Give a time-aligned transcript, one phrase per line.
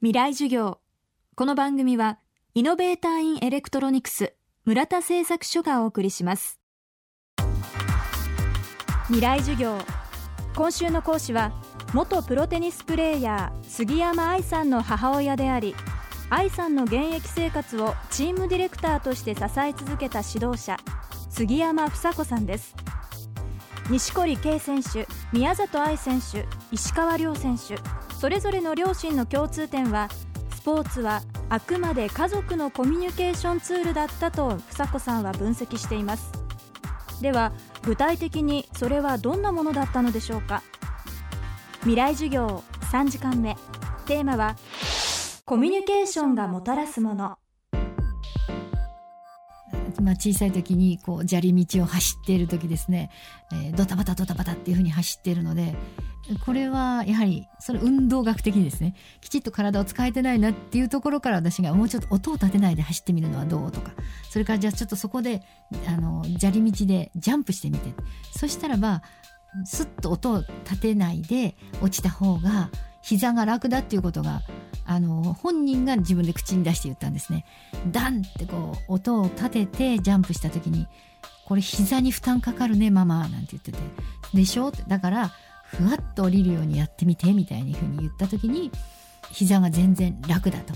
[0.00, 0.78] 未来授業。
[1.34, 2.20] この番組は
[2.54, 4.32] イノベーターインエレクトロニクス
[4.64, 6.60] 村田製作所がお送りします。
[9.06, 9.76] 未来授業。
[10.54, 11.50] 今週の講師は
[11.94, 15.74] 元プロテニスプレーヤー杉山愛さんの母親であり
[16.30, 20.76] 愛さんの現役生活をチームディレクターとして支え続けた指導者
[21.28, 22.76] 杉山房子さんです。
[23.90, 27.80] 錦織圭選手宮里藍選手石川遼選手
[28.18, 30.08] それぞれの両親の共通点は
[30.50, 36.32] スポーツはあくまで家族のコミュニケーションツールだったと房子さんは分析しています。
[37.22, 37.52] では
[37.84, 40.62] 具体的にそれはどんなものだったのでしょうか？
[41.82, 43.56] 未来授業3時間目。
[44.06, 44.56] テーマは
[45.44, 47.38] コミュニケーションがもたらすもの。
[50.00, 53.10] まあ、小さい時にこう砂利道を走っている時ですね、
[53.52, 55.74] えー、ドタバタドタバタっていうふうに走っているので
[56.44, 58.94] これはやはりそれ運動学的にですね。
[59.22, 63.92] きちっと体を使えてないなっていうところから私がもうちょっと音を立てないで走ってみるのはどうとか。
[64.30, 65.42] それからじゃあちょっとそこで
[65.86, 67.94] あの砂利道でジャンプしてみて。
[68.36, 69.02] そしたらば
[69.64, 72.70] スッと音を立てないで落ちた方が
[73.02, 74.42] 膝が楽だっていうことが
[74.90, 77.44] あの本人が自分で口に出して言ったんですね。
[77.92, 80.86] ダンってこう音を立ててジャンプした時に
[81.44, 83.78] これ膝に負担かかるねママなんて言ってて。
[84.32, 84.68] でしょ？
[84.68, 84.82] って。
[84.88, 85.30] だから
[85.64, 88.72] ふわっと降りるようにやってみてみたいな風に言った時に
[89.30, 90.72] 膝が全然楽だと。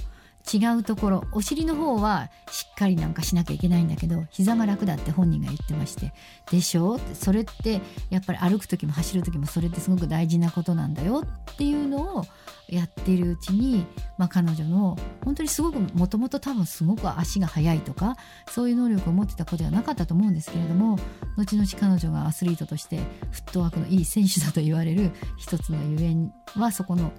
[0.53, 6.13] 違うところお尻の方はしっかりなんかしなきゃいけないんだけど膝が楽だって本人が言ってまして
[6.51, 6.97] でしょ？
[6.97, 12.25] ってそれってやっぱり歩く時も走る時もそれってすごく大事なことなんだよっていうのを
[12.69, 13.87] やってるうちに、
[14.19, 18.17] まあ、彼女の本当にすごくもともと多分すごく足が速いとか
[18.49, 20.99] そういう能力を持ってた子ではなかったと思うんですけれども
[21.37, 22.99] 後々彼女がアスリートとして
[23.31, 27.13] フットワークのいい選手だと言われる一つのゆえんはそこの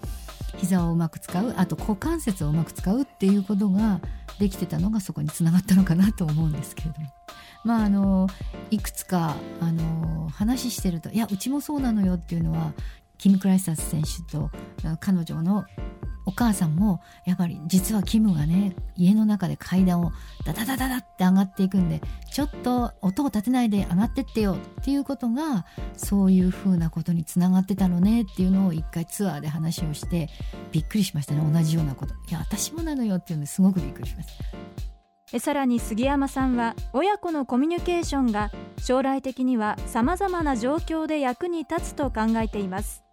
[0.63, 3.99] 膝をうまく使うあと股関節をうまく使うっていうことが
[4.39, 7.07] できてたのがそこにつながったのかなと思うんですけれども。
[7.65, 8.27] まああの
[8.71, 12.73] いくつかあの話してるといやうちもそうなのよっていうのは
[13.17, 14.51] キム・クライサス選手と
[14.99, 15.63] 彼女の
[16.25, 20.11] お母さんもやっぱり実はキムがね家の中で階段を
[20.45, 22.01] ダダダダダって上がっていくんで
[22.31, 30.29] ちょっと音を立てないで上がってってよっていうことがそういうふうなことにつながってたのねっていうのを一回ツアーで話をして
[30.71, 31.41] びっくりしましたね。
[31.41, 32.13] 同じようなこと。
[32.13, 34.27] いや私もなのよっていうのすごくびっくりしまし
[35.31, 35.39] た。
[35.39, 43.03] さらに杉山さんは親子のコミュニケーションが将来的にはさまざまな状況で役に立つと考えています。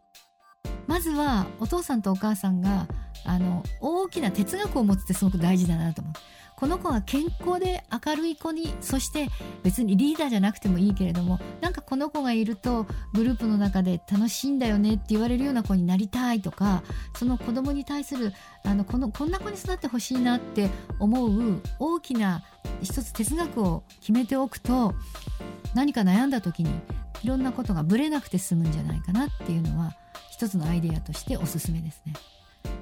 [0.90, 2.88] まずはお父さんとお母さんが
[3.24, 6.14] あの大きな哲学を持つってすごく大事だなと思う。
[6.56, 9.28] この子が健康で明るい子にそして
[9.62, 16.82] 別にリーダーじゃなくてもいいけれどもなんかこの子がいるとグループの中で楽しいんだよねって言われるような子になりたいとか
[17.16, 18.34] その子供に対する
[18.64, 20.68] あのこのこんな子に育ってほしいなって
[20.98, 22.42] 思う大きな
[22.82, 24.92] 一つ哲学を決めておくと
[25.74, 26.70] 何か悩んだ時に
[27.22, 29.94] いろんなことがぶれなくて済むんじゃないかなっていうのは
[30.48, 32.14] つのアイデアとしておすすめですね。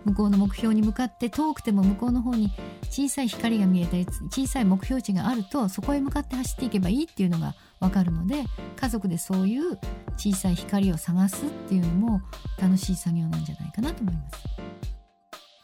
[0.04, 2.50] 向こうの目標に向かって遠くても向こうの方に
[2.90, 8.44] 小さい光が見えたり小さい目標値があるとそこへ向かって走っていけばいいっていうのが分かるので
[8.76, 9.78] 家族でそういう
[10.16, 12.22] 小さい光を探すっていうのも
[12.60, 14.44] 楽しい作業なんじゃないかなと思います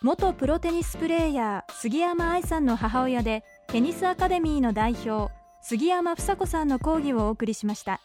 [0.03, 5.33] 元プロテニスプレーヤー杉山愛さんの母親でテニスアカデミーの代表
[5.63, 8.01] 杉山房子さんの講義をお送りしました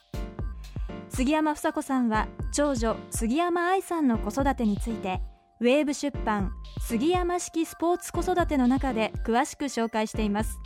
[1.20, 5.20] 杉山房子さんは長女杉山愛さんの子育てについて
[5.60, 10.58] ウェーブ出版杉山式スポーツ子育ての中で詳しく紹介しています。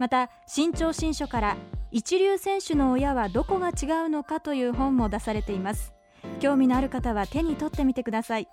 [0.00, 1.56] また新潮新書から
[1.92, 5.92] 一流選手の親はどこが違うのかという本も出されています。
[6.40, 8.48] 興味のある方は手に取ってみてください。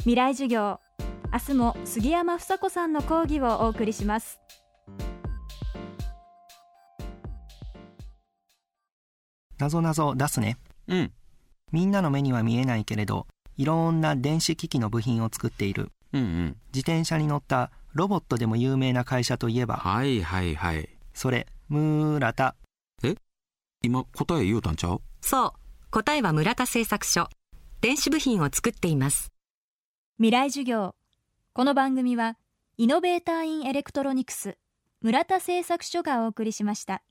[0.00, 0.80] 未来授業
[1.32, 4.38] 明日も杉山房子さんの講義をお送りします。
[9.64, 10.58] なぞなぞ出すね。
[10.88, 11.12] うん。
[11.72, 13.26] みんなの目には見えないけれど、
[13.56, 15.90] いろんな電子機器の部品を作っている。
[16.12, 16.56] うんうん。
[16.74, 19.76] 自転車に乗ったロボットでも有名な会社といえば。
[19.76, 20.90] はいはいはい。
[21.14, 22.56] それ、村田。
[23.02, 23.14] え？
[23.82, 25.00] 今答え言うたんちゃう？
[25.22, 25.52] そう。
[25.90, 27.30] 答えは村田製作所。
[27.80, 29.32] 電子部品を作っています。
[30.18, 30.94] 未来授業。
[31.54, 32.36] この番組は、
[32.76, 34.58] イノベーターインエレクトロニクス、
[35.00, 37.02] 村田製作所がお送りしました。